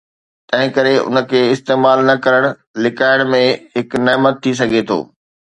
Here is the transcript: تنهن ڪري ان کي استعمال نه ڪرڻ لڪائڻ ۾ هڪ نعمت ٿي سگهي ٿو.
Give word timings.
تنهن 0.47 0.69
ڪري 0.75 0.93
ان 1.09 1.17
کي 1.31 1.41
استعمال 1.55 1.99
نه 2.09 2.15
ڪرڻ 2.25 2.43
لڪائڻ 2.85 3.23
۾ 3.35 3.45
هڪ 3.77 3.89
نعمت 4.09 4.35
ٿي 4.43 4.59
سگهي 4.63 4.83
ٿو. 4.93 4.99